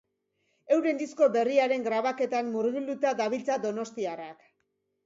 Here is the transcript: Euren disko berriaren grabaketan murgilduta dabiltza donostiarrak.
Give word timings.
Euren 0.77 1.01
disko 1.01 1.27
berriaren 1.35 1.85
grabaketan 1.89 2.51
murgilduta 2.57 3.13
dabiltza 3.23 3.63
donostiarrak. 3.69 4.53